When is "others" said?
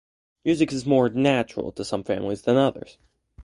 2.61-2.97